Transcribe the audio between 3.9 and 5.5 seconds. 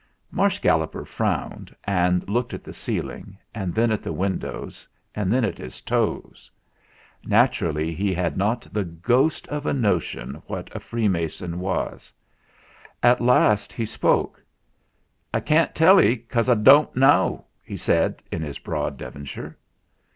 at the windows, and then